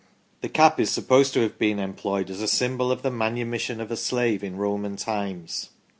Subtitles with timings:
[0.41, 3.91] The cap is supposed to have been employed as a symbol of the manumission of
[3.91, 5.69] a slave in Roman times.